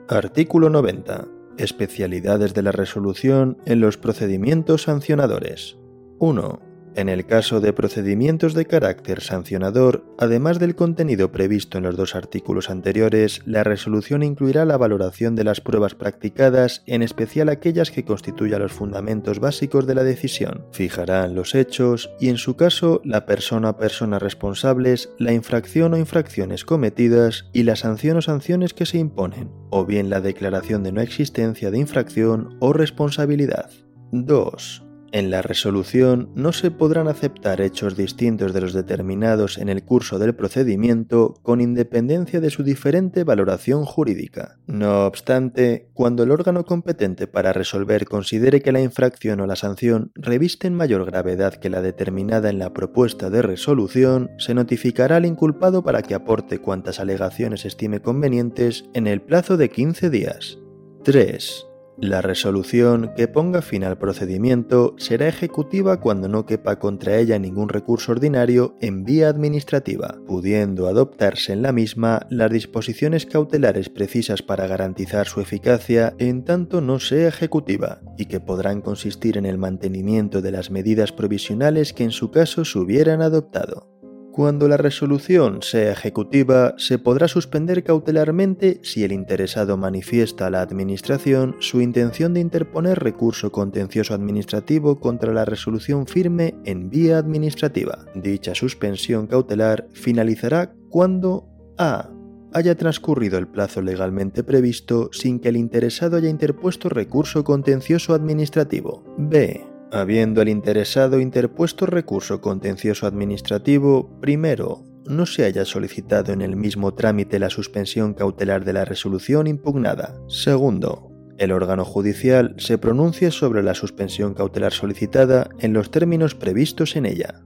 Artículo 0.08 0.70
90. 0.70 1.28
Especialidades 1.56 2.52
de 2.52 2.62
la 2.62 2.72
resolución 2.72 3.58
en 3.64 3.78
los 3.78 3.96
procedimientos 3.96 4.82
sancionadores. 4.82 5.78
1. 6.18 6.65
En 6.96 7.10
el 7.10 7.26
caso 7.26 7.60
de 7.60 7.74
procedimientos 7.74 8.54
de 8.54 8.64
carácter 8.64 9.20
sancionador, 9.20 10.02
además 10.16 10.58
del 10.58 10.74
contenido 10.74 11.30
previsto 11.30 11.76
en 11.76 11.84
los 11.84 11.94
dos 11.94 12.14
artículos 12.14 12.70
anteriores, 12.70 13.42
la 13.44 13.64
resolución 13.64 14.22
incluirá 14.22 14.64
la 14.64 14.78
valoración 14.78 15.36
de 15.36 15.44
las 15.44 15.60
pruebas 15.60 15.94
practicadas, 15.94 16.82
en 16.86 17.02
especial 17.02 17.50
aquellas 17.50 17.90
que 17.90 18.06
constituyan 18.06 18.62
los 18.62 18.72
fundamentos 18.72 19.40
básicos 19.40 19.86
de 19.86 19.94
la 19.94 20.04
decisión. 20.04 20.64
Fijarán 20.72 21.34
los 21.34 21.54
hechos 21.54 22.10
y, 22.18 22.30
en 22.30 22.38
su 22.38 22.56
caso, 22.56 23.02
la 23.04 23.26
persona 23.26 23.68
o 23.68 23.76
personas 23.76 24.22
responsables, 24.22 25.10
la 25.18 25.34
infracción 25.34 25.92
o 25.92 25.98
infracciones 25.98 26.64
cometidas 26.64 27.44
y 27.52 27.64
la 27.64 27.76
sanción 27.76 28.16
o 28.16 28.22
sanciones 28.22 28.72
que 28.72 28.86
se 28.86 28.96
imponen, 28.96 29.50
o 29.68 29.84
bien 29.84 30.08
la 30.08 30.22
declaración 30.22 30.82
de 30.82 30.92
no 30.92 31.02
existencia 31.02 31.70
de 31.70 31.78
infracción 31.78 32.56
o 32.60 32.72
responsabilidad. 32.72 33.68
2 34.12 34.85
En 35.12 35.30
la 35.30 35.40
resolución 35.40 36.30
no 36.34 36.52
se 36.52 36.70
podrán 36.70 37.08
aceptar 37.08 37.60
hechos 37.60 37.96
distintos 37.96 38.52
de 38.52 38.60
los 38.60 38.72
determinados 38.72 39.58
en 39.58 39.68
el 39.68 39.84
curso 39.84 40.18
del 40.18 40.34
procedimiento 40.34 41.34
con 41.42 41.60
independencia 41.60 42.40
de 42.40 42.50
su 42.50 42.62
diferente 42.64 43.24
valoración 43.24 43.84
jurídica. 43.84 44.58
No 44.66 45.06
obstante, 45.06 45.88
cuando 45.94 46.24
el 46.24 46.30
órgano 46.30 46.64
competente 46.64 47.26
para 47.26 47.52
resolver 47.52 48.06
considere 48.06 48.60
que 48.60 48.72
la 48.72 48.80
infracción 48.80 49.40
o 49.40 49.46
la 49.46 49.56
sanción 49.56 50.10
revisten 50.14 50.74
mayor 50.74 51.04
gravedad 51.04 51.54
que 51.54 51.70
la 51.70 51.82
determinada 51.82 52.50
en 52.50 52.58
la 52.58 52.72
propuesta 52.72 53.30
de 53.30 53.42
resolución, 53.42 54.30
se 54.38 54.54
notificará 54.54 55.16
al 55.16 55.26
inculpado 55.26 55.82
para 55.82 56.02
que 56.02 56.14
aporte 56.14 56.58
cuantas 56.58 57.00
alegaciones 57.00 57.64
estime 57.64 58.00
convenientes 58.00 58.84
en 58.92 59.06
el 59.06 59.22
plazo 59.22 59.56
de 59.56 59.70
15 59.70 60.10
días. 60.10 60.58
3. 61.04 61.65
La 61.98 62.20
resolución 62.20 63.12
que 63.16 63.26
ponga 63.26 63.62
fin 63.62 63.82
al 63.82 63.96
procedimiento 63.96 64.94
será 64.98 65.28
ejecutiva 65.28 65.98
cuando 65.98 66.28
no 66.28 66.44
quepa 66.44 66.78
contra 66.78 67.16
ella 67.16 67.38
ningún 67.38 67.70
recurso 67.70 68.12
ordinario 68.12 68.76
en 68.82 69.04
vía 69.04 69.30
administrativa, 69.30 70.18
pudiendo 70.26 70.88
adoptarse 70.88 71.54
en 71.54 71.62
la 71.62 71.72
misma 71.72 72.26
las 72.28 72.50
disposiciones 72.50 73.24
cautelares 73.24 73.88
precisas 73.88 74.42
para 74.42 74.66
garantizar 74.66 75.26
su 75.26 75.40
eficacia 75.40 76.14
en 76.18 76.44
tanto 76.44 76.82
no 76.82 77.00
sea 77.00 77.28
ejecutiva, 77.28 78.02
y 78.18 78.26
que 78.26 78.40
podrán 78.40 78.82
consistir 78.82 79.38
en 79.38 79.46
el 79.46 79.56
mantenimiento 79.56 80.42
de 80.42 80.52
las 80.52 80.70
medidas 80.70 81.12
provisionales 81.12 81.94
que 81.94 82.04
en 82.04 82.10
su 82.10 82.30
caso 82.30 82.66
se 82.66 82.78
hubieran 82.78 83.22
adoptado. 83.22 83.95
Cuando 84.36 84.68
la 84.68 84.76
resolución 84.76 85.62
sea 85.62 85.92
ejecutiva, 85.92 86.74
se 86.76 86.98
podrá 86.98 87.26
suspender 87.26 87.82
cautelarmente 87.82 88.80
si 88.82 89.02
el 89.02 89.12
interesado 89.12 89.78
manifiesta 89.78 90.46
a 90.46 90.50
la 90.50 90.60
Administración 90.60 91.56
su 91.60 91.80
intención 91.80 92.34
de 92.34 92.40
interponer 92.40 92.98
recurso 92.98 93.50
contencioso 93.50 94.12
administrativo 94.12 95.00
contra 95.00 95.32
la 95.32 95.46
resolución 95.46 96.06
firme 96.06 96.54
en 96.66 96.90
vía 96.90 97.16
administrativa. 97.16 98.04
Dicha 98.14 98.54
suspensión 98.54 99.26
cautelar 99.26 99.88
finalizará 99.94 100.74
cuando 100.90 101.48
a 101.78 102.10
haya 102.52 102.74
transcurrido 102.74 103.38
el 103.38 103.48
plazo 103.48 103.80
legalmente 103.80 104.44
previsto 104.44 105.08
sin 105.12 105.40
que 105.40 105.48
el 105.48 105.56
interesado 105.56 106.18
haya 106.18 106.28
interpuesto 106.28 106.90
recurso 106.90 107.42
contencioso 107.42 108.12
administrativo. 108.12 109.02
B 109.16 109.75
Habiendo 109.92 110.42
el 110.42 110.48
interesado 110.48 111.20
interpuesto 111.20 111.86
recurso 111.86 112.40
contencioso 112.40 113.06
administrativo, 113.06 114.18
primero, 114.20 114.82
no 115.04 115.26
se 115.26 115.44
haya 115.44 115.64
solicitado 115.64 116.32
en 116.32 116.42
el 116.42 116.56
mismo 116.56 116.94
trámite 116.94 117.38
la 117.38 117.50
suspensión 117.50 118.14
cautelar 118.14 118.64
de 118.64 118.72
la 118.72 118.84
resolución 118.84 119.46
impugnada. 119.46 120.18
Segundo, 120.28 121.12
el 121.38 121.52
órgano 121.52 121.84
judicial 121.84 122.54
se 122.58 122.78
pronuncie 122.78 123.30
sobre 123.30 123.62
la 123.62 123.74
suspensión 123.74 124.34
cautelar 124.34 124.72
solicitada 124.72 125.50
en 125.60 125.72
los 125.72 125.90
términos 125.90 126.34
previstos 126.34 126.96
en 126.96 127.06
ella. 127.06 127.42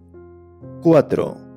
4 0.82 1.49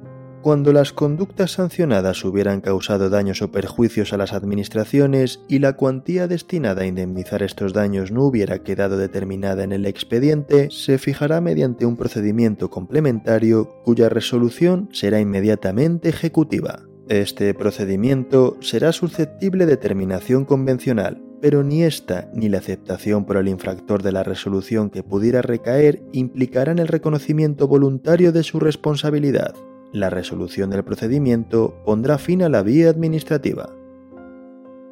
cuando 0.44 0.74
las 0.74 0.92
conductas 0.92 1.54
sancionadas 1.54 2.24
hubieran 2.26 2.60
causado 2.60 3.10
daños 3.10 3.42
o 3.42 3.52
perjuicios 3.52 4.12
a 4.12 4.18
las 4.18 4.34
administraciones 4.34 5.40
y 5.48 5.60
la 5.60 5.78
cuantía 5.78 6.28
destinada 6.28 6.82
a 6.82 6.86
indemnizar 6.86 7.42
estos 7.42 7.72
daños 7.72 8.12
no 8.12 8.26
hubiera 8.26 8.60
quedado 8.60 8.98
determinada 8.98 9.64
en 9.64 9.72
el 9.72 9.86
expediente, 9.86 10.68
se 10.70 10.98
fijará 10.98 11.40
mediante 11.40 11.86
un 11.86 11.96
procedimiento 11.96 12.70
complementario 12.70 13.70
cuya 13.86 14.10
resolución 14.10 14.90
será 14.92 15.22
inmediatamente 15.22 16.10
ejecutiva. 16.10 16.84
Este 17.08 17.54
procedimiento 17.54 18.58
será 18.60 18.92
susceptible 18.92 19.66
de 19.66 19.78
terminación 19.78 20.44
convencional, 20.44 21.22
pero 21.42 21.64
ni 21.64 21.84
esta 21.84 22.30
ni 22.34 22.50
la 22.50 22.58
aceptación 22.58 23.26
por 23.26 23.38
el 23.38 23.48
infractor 23.48 24.04
de 24.04 24.12
la 24.12 24.24
resolución 24.24 24.90
que 24.90 25.04
pudiera 25.04 25.42
recaer 25.42 26.02
implicarán 26.12 26.80
el 26.80 26.90
reconocimiento 26.90 27.70
voluntario 27.70 28.34
de 28.34 28.44
su 28.44 28.60
responsabilidad 28.60 29.56
la 29.94 30.10
resolución 30.10 30.72
del 30.72 30.84
procedimiento 30.84 31.82
pondrá 31.86 32.18
fin 32.18 32.42
a 32.44 32.50
la 32.50 32.64
vía 32.64 32.90
administrativa. 32.90 33.70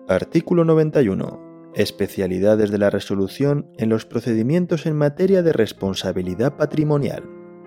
Artículo 0.08 0.64
91. 0.64 1.72
Especialidades 1.74 2.70
de 2.70 2.78
la 2.78 2.90
resolución 2.90 3.68
en 3.78 3.90
los 3.90 4.06
procedimientos 4.06 4.86
en 4.86 4.96
materia 4.96 5.42
de 5.42 5.54
responsabilidad 5.54 6.56
patrimonial. 6.56 7.24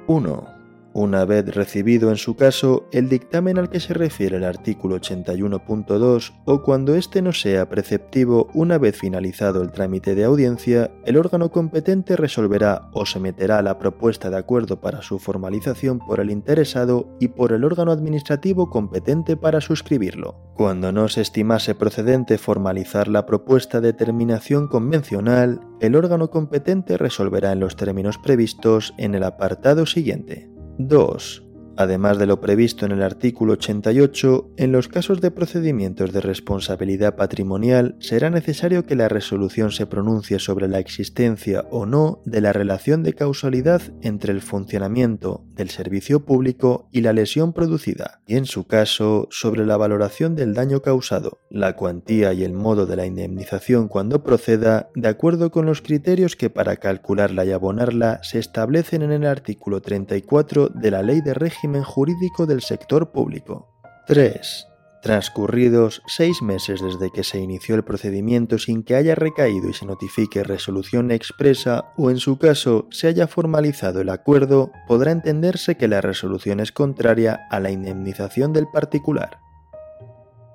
1 0.07 0.54
una 0.95 1.25
vez 1.25 1.53
recibido 1.55 2.11
en 2.11 2.17
su 2.17 2.37
caso 2.37 2.87
el 2.93 3.09
dictamen 3.09 3.59
al 3.59 3.69
que 3.69 3.81
se 3.81 3.95
refiere 3.95 4.37
el 4.37 4.45
artículo 4.45 4.97
81.2 4.97 6.33
o 6.45 6.63
cuando 6.63 6.95
éste 6.95 7.21
no 7.21 7.33
sea 7.33 7.69
preceptivo 7.69 8.49
una 8.55 8.79
vez 8.79 8.97
finalizado 8.97 9.61
el 9.61 9.73
trámite 9.73 10.15
de 10.15 10.25
audiencia, 10.25 10.93
el 11.05 11.17
órgano 11.17 11.51
competente 11.51 12.17
resolverá 12.17 12.89
o 12.93 13.05
someterá 13.05 13.61
la 13.61 13.79
propuesta 13.79 14.31
de 14.31 14.39
acuerdo 14.39 14.81
para 14.81 15.03
su 15.03 15.19
formalización 15.19 15.99
por 15.99 16.21
el 16.21 16.31
interesado 16.31 17.09
y 17.19 17.29
por 17.29 17.53
el 17.53 17.65
órgano 17.65 17.91
administrativo 17.91 18.71
competente 18.71 19.37
para 19.37 19.61
suscribirlo. 19.61 20.37
Cuando 20.55 20.93
no 20.93 21.09
se 21.09 21.23
estimase 21.23 21.75
procedente 21.75 22.39
formalizar 22.39 23.09
la 23.09 23.27
propuesta 23.27 23.81
de 23.81 23.93
terminación 23.93 24.69
convencional, 24.69 25.61
el 25.81 25.97
órgano 25.97 26.31
competente 26.31 26.97
resolverá 26.97 27.51
en 27.51 27.59
los 27.59 27.75
términos 27.75 28.17
previstos 28.19 28.95
en 28.97 29.17
el 29.17 29.25
apartado 29.25 29.87
siguiente. 29.87 30.54
2. 30.79 31.45
Además 31.77 32.19
de 32.19 32.27
lo 32.27 32.41
previsto 32.41 32.87
en 32.87 32.93
el 32.93 33.03
artículo 33.03 33.55
88, 33.55 34.53
en 34.57 34.71
los 34.71 34.87
casos 34.87 35.21
de 35.21 35.33
procedimientos 35.33 36.13
de 36.13 36.21
responsabilidad 36.21 37.17
patrimonial 37.17 37.97
será 37.99 38.31
necesario 38.31 38.85
que 38.85 38.95
la 38.95 39.09
resolución 39.09 39.73
se 39.73 39.87
pronuncie 39.87 40.39
sobre 40.39 40.69
la 40.69 40.79
existencia 40.79 41.65
o 41.71 41.85
no 41.85 42.23
de 42.25 42.41
la 42.41 42.53
relación 42.53 43.03
de 43.03 43.15
causalidad 43.15 43.83
entre 44.03 44.33
el 44.33 44.41
funcionamiento 44.41 45.45
del 45.55 45.71
servicio 45.71 46.25
público 46.25 46.89
y 46.91 47.01
la 47.01 47.13
lesión 47.13 47.53
producida, 47.53 48.21
y 48.27 48.37
en 48.37 48.47
su 48.47 48.67
caso 48.67 49.29
sobre 49.31 49.65
la 49.65 49.77
valoración 49.77 50.35
del 50.37 50.55
daño 50.55 50.83
causado, 50.83 51.39
la 51.51 51.77
cuantía 51.77 52.33
y 52.33 52.45
el 52.45 52.53
modo 52.53 52.87
de 52.87 52.97
la 52.97 53.07
indemnización 53.07 53.89
cuando 53.89 54.23
proceda, 54.23 54.91
de 54.95 55.09
acuerdo 55.09 55.51
con 55.51 55.67
los 55.67 55.83
criterios 55.83 56.37
que 56.37 56.51
para 56.51 56.77
calcularla 56.77 57.45
y 57.45 57.53
abonarla 57.53 58.21
se 58.23 58.39
establecen 58.39 59.03
en 59.03 59.13
el 59.13 59.27
artículo 59.27 59.81
34 59.81 60.69
de 60.69 60.91
la 60.91 61.03
Ley 61.03 61.21
de 61.21 61.35
Régimen 61.35 61.83
jurídico 61.83 62.47
del 62.47 62.61
sector 62.61 63.13
público. 63.13 63.69
3. 64.07 64.74
Transcurridos 65.05 66.01
seis 66.07 66.41
meses 66.41 66.81
desde 66.81 67.11
que 67.11 67.25
se 67.25 67.39
inició 67.39 67.75
el 67.75 67.85
procedimiento 67.85 68.57
sin 68.57 68.83
que 68.83 68.97
haya 68.97 69.15
recaído 69.15 69.69
y 69.69 69.75
se 69.75 69.85
notifique 69.85 70.43
resolución 70.43 71.11
expresa 71.11 71.93
o 71.99 72.11
en 72.11 72.17
su 72.17 72.39
caso 72.39 72.89
se 72.91 73.09
haya 73.09 73.27
formalizado 73.27 74.01
el 74.01 74.09
acuerdo, 74.09 74.73
podrá 74.89 75.13
entenderse 75.13 75.77
que 75.77 75.89
la 75.89 76.01
resolución 76.01 76.59
es 76.59 76.73
contraria 76.73 77.39
a 77.51 77.61
la 77.61 77.71
indemnización 77.71 78.55
del 78.55 78.67
particular. 78.67 79.41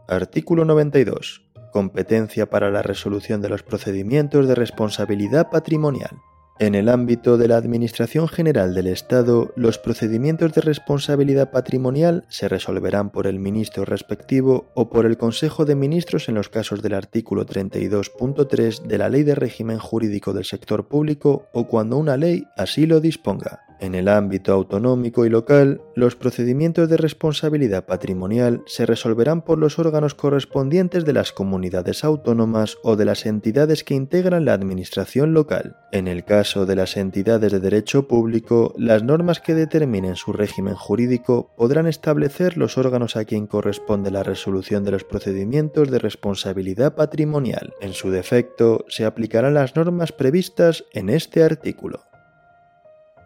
Artículo 0.08 0.66
92. 0.66 1.44
Competencia 1.72 2.50
para 2.50 2.72
la 2.72 2.82
resolución 2.82 3.44
de 3.44 3.50
los 3.50 3.62
procedimientos 3.62 4.48
de 4.48 4.56
responsabilidad 4.56 5.52
patrimonial. 5.52 6.18
En 6.62 6.76
el 6.76 6.90
ámbito 6.90 7.38
de 7.38 7.48
la 7.48 7.56
Administración 7.56 8.28
General 8.28 8.76
del 8.76 8.88
Estado, 8.88 9.54
los 9.56 9.78
procedimientos 9.78 10.52
de 10.52 10.60
responsabilidad 10.60 11.52
patrimonial 11.52 12.26
se 12.28 12.50
resolverán 12.50 13.12
por 13.12 13.28
el 13.28 13.40
ministro 13.40 13.86
respectivo 13.86 14.70
o 14.74 14.90
por 14.90 15.06
el 15.06 15.18
Consejo 15.18 15.64
de 15.64 15.76
Ministros 15.76 16.28
en 16.28 16.36
los 16.36 16.50
casos 16.50 16.82
del 16.82 16.96
artículo 16.96 17.46
32.3 17.46 18.82
de 18.82 18.98
la 18.98 19.08
Ley 19.08 19.24
de 19.24 19.36
Régimen 19.36 19.80
Jurídico 19.80 20.34
del 20.34 20.44
Sector 20.44 20.90
Público 20.90 21.48
o 21.54 21.66
cuando 21.66 21.96
una 21.96 22.18
ley 22.18 22.44
así 22.58 22.86
lo 22.86 23.00
disponga. 23.00 23.69
En 23.80 23.96
el 23.96 24.10
ámbito 24.10 24.52
autonómico 24.52 25.26
y 25.26 25.30
local, 25.30 25.82
los 25.96 26.18
procedimientos 26.18 26.90
de 26.90 26.98
responsabilidad 26.98 27.86
patrimonial 27.86 28.62
se 28.66 28.86
resolverán 28.86 29.42
por 29.42 29.58
los 29.58 29.80
órganos 29.80 30.16
correspondientes 30.16 31.06
de 31.06 31.14
las 31.14 31.32
comunidades 31.32 32.04
autónomas 32.04 32.78
o 32.84 32.98
de 32.98 33.06
las 33.06 33.26
entidades 33.26 33.86
que 33.86 33.94
integran 33.94 34.44
la 34.44 34.54
administración 34.54 35.34
local. 35.34 35.78
En 35.94 36.10
el 36.10 36.26
caso 36.26 36.66
de 36.66 36.76
las 36.76 36.98
entidades 36.98 37.54
de 37.54 37.62
derecho 37.62 38.08
público, 38.08 38.74
las 38.78 39.04
normas 39.04 39.40
que 39.40 39.56
determinen 39.56 40.18
su 40.18 40.34
régimen 40.34 40.76
jurídico 40.76 41.54
podrán 41.56 41.88
establecer 41.88 42.58
los 42.58 42.78
órganos 42.78 43.16
a 43.16 43.24
quien 43.24 43.48
corresponde 43.48 44.12
la 44.12 44.24
resolución 44.24 44.84
de 44.84 44.92
los 44.92 45.06
procedimientos 45.06 45.90
de 45.90 46.00
responsabilidad 46.00 46.96
patrimonial. 46.96 47.74
En 47.80 47.94
su 47.94 48.12
defecto, 48.12 48.84
se 48.90 49.06
aplicarán 49.06 49.54
las 49.54 49.78
normas 49.78 50.12
previstas 50.12 50.84
en 50.92 51.10
este 51.10 51.44
artículo. 51.44 52.09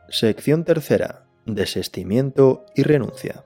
Sección 0.09 0.65
tercera. 0.65 1.27
Desestimiento 1.45 2.65
y 2.75 2.83
renuncia. 2.83 3.45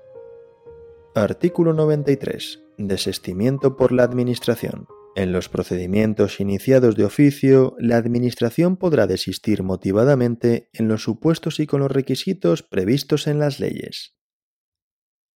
Artículo 1.16 1.74
93. 1.74 2.64
Desestimiento 2.78 3.78
por 3.78 3.92
la 3.92 4.04
Administración. 4.04 4.88
En 5.16 5.32
los 5.32 5.50
procedimientos 5.50 6.40
iniciados 6.40 6.96
de 6.96 7.06
oficio, 7.06 7.76
la 7.80 7.98
Administración 7.98 8.78
podrá 8.78 9.08
desistir 9.08 9.64
motivadamente 9.64 10.70
en 10.74 10.88
los 10.88 11.04
supuestos 11.04 11.60
y 11.60 11.68
con 11.68 11.80
los 11.80 11.92
requisitos 11.92 12.64
previstos 12.64 13.28
en 13.28 13.40
las 13.40 13.60
leyes. 13.60 14.16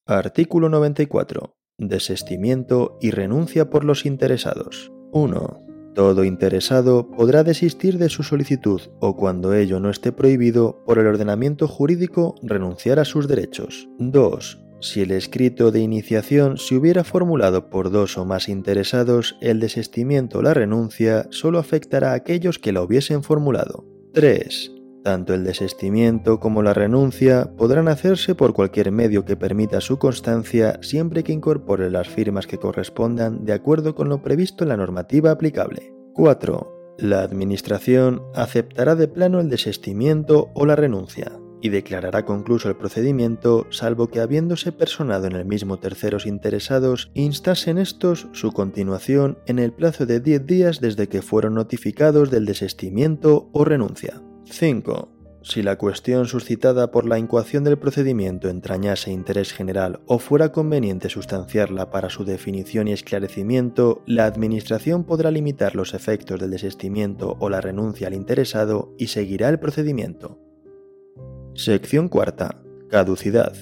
Artículo 0.06 0.70
94. 0.70 1.56
Desestimiento 1.78 2.98
y 3.00 3.12
renuncia 3.12 3.70
por 3.70 3.86
los 3.86 4.06
interesados. 4.06 4.92
1. 5.14 5.71
Todo 5.94 6.24
interesado 6.24 7.10
podrá 7.10 7.44
desistir 7.44 7.98
de 7.98 8.10
su 8.10 8.24
solicitud 8.24 8.82
o 9.00 9.18
cuando 9.18 9.54
ello 9.54 9.80
no 9.80 9.90
esté 9.90 10.12
prohibido 10.12 10.82
por 10.86 11.00
el 11.00 11.08
ordenamiento 11.08 11.68
jurídico 11.68 12.36
renunciar 12.42 13.00
a 13.00 13.06
sus 13.06 13.28
derechos. 13.28 13.90
2. 14.00 14.60
Si 14.80 15.02
el 15.02 15.12
escrito 15.12 15.72
de 15.72 15.80
iniciación 15.80 16.58
se 16.58 16.76
hubiera 16.76 17.04
formulado 17.04 17.70
por 17.70 17.92
dos 17.92 18.18
o 18.18 18.26
más 18.26 18.50
interesados, 18.50 19.38
el 19.40 19.60
desistimiento 19.60 20.40
o 20.40 20.42
la 20.42 20.54
renuncia 20.54 21.28
solo 21.30 21.60
afectará 21.60 22.12
a 22.12 22.16
aquellos 22.16 22.58
que 22.58 22.72
la 22.72 22.82
hubiesen 22.82 23.22
formulado. 23.22 23.86
3. 24.14 24.81
Tanto 25.04 25.34
el 25.34 25.44
desistimiento 25.44 26.40
como 26.40 26.62
la 26.62 26.74
renuncia 26.74 27.52
podrán 27.58 27.88
hacerse 27.88 28.36
por 28.36 28.54
cualquier 28.54 28.92
medio 28.92 29.26
que 29.26 29.36
permita 29.36 29.82
su 29.82 29.98
constancia 29.98 30.78
siempre 30.82 31.24
que 31.24 31.34
incorpore 31.34 31.90
las 31.90 32.08
firmas 32.08 32.46
que 32.46 32.60
correspondan 32.60 33.44
de 33.44 33.54
acuerdo 33.54 33.96
con 33.96 34.10
lo 34.10 34.22
previsto 34.22 34.64
en 34.64 34.70
la 34.70 34.78
normativa 34.78 35.32
aplicable. 35.32 35.92
4. 36.14 36.96
La 37.00 37.24
Administración 37.24 38.22
aceptará 38.36 38.96
de 38.96 39.08
plano 39.08 39.40
el 39.40 39.50
desistimiento 39.50 40.52
o 40.54 40.68
la 40.68 40.76
renuncia 40.76 41.32
y 41.64 41.70
declarará 41.70 42.26
concluso 42.26 42.70
el 42.70 42.76
procedimiento 42.76 43.68
salvo 43.70 44.08
que 44.08 44.20
habiéndose 44.20 44.72
personado 44.72 45.28
en 45.28 45.34
el 45.34 45.46
mismo 45.46 45.78
terceros 45.78 46.26
interesados 46.26 47.12
instasen 47.14 47.78
estos 47.78 48.28
su 48.34 48.52
continuación 48.52 49.40
en 49.46 49.58
el 49.60 49.72
plazo 49.72 50.06
de 50.06 50.20
10 50.20 50.46
días 50.46 50.82
desde 50.82 51.08
que 51.08 51.22
fueron 51.22 51.56
notificados 51.56 52.30
del 52.30 52.46
desistimiento 52.46 53.50
o 53.52 53.64
renuncia. 53.64 54.22
5. 54.52 55.10
Si 55.44 55.64
la 55.64 55.78
cuestión 55.78 56.28
suscitada 56.28 56.92
por 56.92 57.08
la 57.08 57.18
incoación 57.18 57.64
del 57.64 57.80
procedimiento 57.80 58.48
entrañase 58.48 59.12
interés 59.12 59.54
general 59.54 60.02
o 60.06 60.20
fuera 60.20 60.52
conveniente 60.52 61.10
sustanciarla 61.10 61.90
para 61.90 62.10
su 62.10 62.26
definición 62.26 62.88
y 62.88 62.92
esclarecimiento, 62.92 64.04
la 64.06 64.26
Administración 64.26 65.04
podrá 65.04 65.32
limitar 65.32 65.76
los 65.76 65.96
efectos 65.96 66.40
del 66.40 66.52
desistimiento 66.52 67.38
o 67.40 67.50
la 67.50 67.60
renuncia 67.60 68.08
al 68.08 68.14
interesado 68.14 68.94
y 69.00 69.08
seguirá 69.08 69.50
el 69.50 69.60
procedimiento. 69.60 70.40
Sección 71.56 72.08
cuarta. 72.08 72.62
Caducidad. 72.90 73.54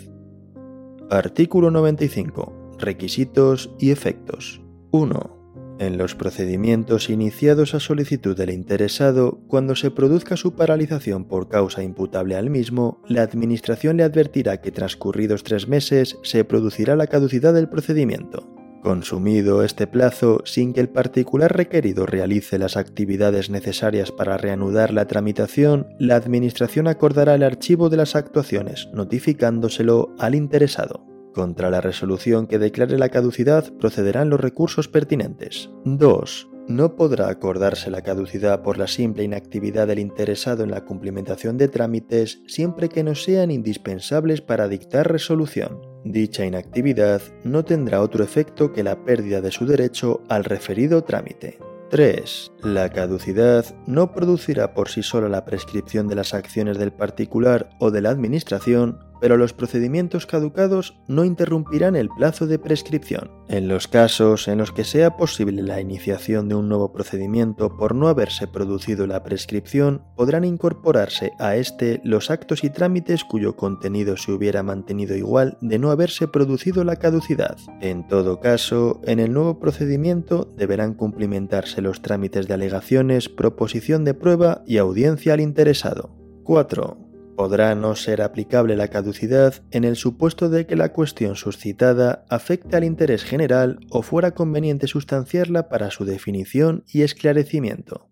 Artículo 1.10 1.72
95. 1.72 2.76
Requisitos 2.78 3.74
y 3.80 3.92
efectos. 3.92 4.62
1. 4.92 5.39
En 5.80 5.98
los 5.98 6.14
procedimientos 6.14 7.10
iniciados 7.10 7.74
a 7.74 7.80
solicitud 7.80 8.36
del 8.36 8.50
interesado, 8.50 9.40
cuando 9.48 9.78
se 9.78 9.92
produzca 9.92 10.36
su 10.36 10.54
paralización 10.54 11.24
por 11.24 11.48
causa 11.48 11.84
imputable 11.84 12.36
al 12.36 12.50
mismo, 12.50 13.02
la 13.08 13.22
Administración 13.22 13.96
le 13.96 14.04
advertirá 14.04 14.60
que 14.60 14.72
transcurridos 14.72 15.44
tres 15.44 15.70
meses 15.70 16.18
se 16.22 16.44
producirá 16.44 16.98
la 16.98 17.08
caducidad 17.08 17.54
del 17.54 17.70
procedimiento. 17.70 18.46
Consumido 18.84 19.64
este 19.64 19.88
plazo, 19.88 20.42
sin 20.44 20.74
que 20.74 20.82
el 20.82 20.90
particular 20.90 21.56
requerido 21.56 22.06
realice 22.06 22.60
las 22.60 22.76
actividades 22.76 23.50
necesarias 23.50 24.12
para 24.12 24.38
reanudar 24.38 24.94
la 24.94 25.08
tramitación, 25.08 25.88
la 25.98 26.18
Administración 26.18 26.88
acordará 26.88 27.36
el 27.36 27.44
archivo 27.44 27.90
de 27.90 27.98
las 27.98 28.18
actuaciones, 28.18 28.90
notificándoselo 28.94 30.14
al 30.20 30.36
interesado. 30.36 31.09
Contra 31.34 31.70
la 31.70 31.82
resolución 31.82 32.48
que 32.48 32.60
declare 32.60 32.98
la 32.98 33.10
caducidad 33.10 33.72
procederán 33.80 34.30
los 34.30 34.40
recursos 34.40 34.88
pertinentes. 34.88 35.70
2. 35.86 36.50
No 36.70 36.96
podrá 36.96 37.30
acordarse 37.30 37.90
la 37.90 38.04
caducidad 38.04 38.62
por 38.62 38.78
la 38.78 38.88
simple 38.88 39.24
inactividad 39.24 39.88
del 39.88 39.98
interesado 39.98 40.64
en 40.64 40.70
la 40.70 40.86
cumplimentación 40.86 41.58
de 41.58 41.68
trámites 41.68 42.44
siempre 42.48 42.90
que 42.90 43.04
no 43.04 43.16
sean 43.16 43.50
indispensables 43.50 44.42
para 44.42 44.68
dictar 44.68 45.12
resolución. 45.12 45.82
Dicha 46.06 46.46
inactividad 46.46 47.24
no 47.44 47.66
tendrá 47.66 48.02
otro 48.02 48.24
efecto 48.24 48.72
que 48.72 48.84
la 48.84 49.04
pérdida 49.04 49.42
de 49.42 49.50
su 49.50 49.66
derecho 49.66 50.22
al 50.30 50.44
referido 50.44 51.04
trámite. 51.04 51.58
3. 51.90 52.52
La 52.62 52.90
caducidad 52.90 53.66
no 53.88 54.12
producirá 54.14 54.76
por 54.76 54.90
sí 54.90 55.02
sola 55.02 55.28
la 55.28 55.46
prescripción 55.46 56.08
de 56.08 56.16
las 56.16 56.36
acciones 56.36 56.78
del 56.78 56.94
particular 56.94 57.72
o 57.80 57.90
de 57.90 58.02
la 58.02 58.12
Administración, 58.12 59.00
pero 59.22 59.38
los 59.38 59.54
procedimientos 59.54 60.26
caducados 60.26 61.00
no 61.08 61.26
interrumpirán 61.26 61.96
el 61.96 62.10
plazo 62.10 62.48
de 62.48 62.60
prescripción. 62.60 63.32
En 63.48 63.68
los 63.68 63.88
casos 63.88 64.48
en 64.48 64.60
los 64.60 64.72
que 64.72 64.84
sea 64.84 65.18
posible 65.18 65.62
la 65.64 65.82
iniciación 65.82 66.50
de 66.50 66.56
un 66.56 66.70
nuevo 66.70 66.92
procedimiento 66.92 67.76
por 67.78 67.96
no 67.96 68.08
haberse 68.08 68.48
producido 68.48 69.08
la 69.08 69.24
prescripción, 69.24 70.04
podrán 70.16 70.44
incorporarse 70.44 71.32
a 71.40 71.56
este 71.56 72.02
los 72.04 72.30
actos 72.30 72.64
y 72.64 72.70
trámites 72.70 73.24
cuyo 73.24 73.56
contenido 73.56 74.18
se 74.18 74.32
hubiera 74.32 74.64
mantenido 74.64 75.16
igual 75.16 75.58
de 75.62 75.80
no 75.80 75.92
haberse 75.92 76.28
producido 76.28 76.84
la 76.84 76.98
caducidad. 76.98 77.58
En 77.82 78.08
todo 78.08 78.40
caso, 78.40 79.02
en 79.04 79.20
el 79.20 79.34
nuevo 79.34 79.60
procedimiento 79.60 80.54
deberán 80.58 80.94
cumplimentarse 80.94 81.82
los 81.82 82.02
trámites 82.02 82.48
de 82.48 82.54
alegaciones, 82.54 83.30
proposición 83.30 84.04
de 84.06 84.14
prueba 84.14 84.64
y 84.66 84.78
audiencia 84.78 85.34
al 85.34 85.42
interesado. 85.42 86.16
4 86.44 87.09
podrá 87.40 87.74
no 87.74 87.96
ser 87.96 88.22
aplicable 88.22 88.76
la 88.76 88.90
caducidad 88.90 89.54
en 89.72 89.86
el 89.86 89.96
supuesto 89.96 90.50
de 90.50 90.66
que 90.66 90.76
la 90.76 90.92
cuestión 90.92 91.38
suscitada 91.38 92.26
afecte 92.28 92.76
al 92.76 92.84
interés 92.84 93.24
general 93.24 93.80
o 93.90 94.02
fuera 94.02 94.32
conveniente 94.32 94.88
sustanciarla 94.88 95.70
para 95.70 95.90
su 95.90 96.04
definición 96.04 96.84
y 96.92 97.04
esclarecimiento. 97.04 98.09